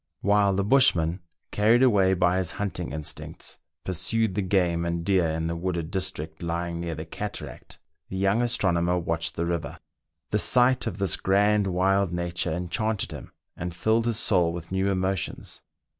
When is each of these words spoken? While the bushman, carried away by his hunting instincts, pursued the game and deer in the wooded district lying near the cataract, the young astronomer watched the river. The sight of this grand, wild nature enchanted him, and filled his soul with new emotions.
While 0.21 0.55
the 0.55 0.63
bushman, 0.63 1.21
carried 1.51 1.83
away 1.83 2.15
by 2.15 2.37
his 2.39 2.53
hunting 2.53 2.91
instincts, 2.91 3.59
pursued 3.83 4.33
the 4.33 4.41
game 4.41 4.83
and 4.83 5.05
deer 5.05 5.27
in 5.29 5.45
the 5.45 5.55
wooded 5.55 5.91
district 5.91 6.41
lying 6.41 6.79
near 6.79 6.95
the 6.95 7.05
cataract, 7.05 7.77
the 8.09 8.17
young 8.17 8.41
astronomer 8.41 8.97
watched 8.97 9.35
the 9.35 9.45
river. 9.45 9.77
The 10.31 10.39
sight 10.39 10.87
of 10.87 10.97
this 10.97 11.17
grand, 11.17 11.67
wild 11.67 12.11
nature 12.11 12.51
enchanted 12.51 13.11
him, 13.11 13.31
and 13.55 13.75
filled 13.75 14.07
his 14.07 14.17
soul 14.17 14.51
with 14.53 14.71
new 14.71 14.89
emotions. 14.89 15.61